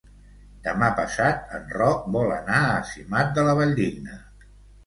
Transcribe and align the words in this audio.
Demà 0.67 0.87
passat 0.99 1.53
en 1.59 1.69
Roc 1.81 2.09
vol 2.17 2.33
anar 2.39 2.65
a 2.71 2.81
Simat 2.95 3.33
de 3.39 3.47
la 3.49 3.55
Valldigna. 3.61 4.19